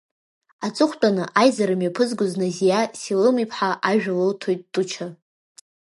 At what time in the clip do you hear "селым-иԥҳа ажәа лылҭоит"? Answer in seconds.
2.99-4.61